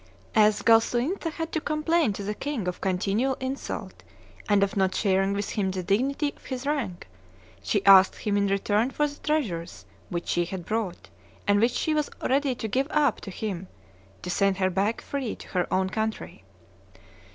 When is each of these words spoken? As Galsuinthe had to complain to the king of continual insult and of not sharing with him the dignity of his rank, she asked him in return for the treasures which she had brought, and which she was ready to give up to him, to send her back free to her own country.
As 0.33 0.63
Galsuinthe 0.63 1.31
had 1.33 1.51
to 1.51 1.61
complain 1.61 2.11
to 2.13 2.23
the 2.23 2.33
king 2.33 2.67
of 2.67 2.81
continual 2.81 3.35
insult 3.35 4.01
and 4.49 4.63
of 4.63 4.75
not 4.75 4.95
sharing 4.95 5.31
with 5.33 5.51
him 5.51 5.69
the 5.69 5.83
dignity 5.83 6.33
of 6.35 6.43
his 6.45 6.65
rank, 6.65 7.05
she 7.61 7.85
asked 7.85 8.15
him 8.15 8.35
in 8.35 8.47
return 8.47 8.89
for 8.89 9.07
the 9.07 9.19
treasures 9.19 9.85
which 10.09 10.27
she 10.27 10.45
had 10.45 10.65
brought, 10.65 11.09
and 11.47 11.59
which 11.59 11.73
she 11.73 11.93
was 11.93 12.09
ready 12.27 12.55
to 12.55 12.67
give 12.67 12.87
up 12.89 13.21
to 13.21 13.29
him, 13.29 13.67
to 14.23 14.31
send 14.31 14.57
her 14.57 14.71
back 14.71 15.03
free 15.03 15.35
to 15.35 15.49
her 15.49 15.71
own 15.71 15.87
country. 15.87 16.43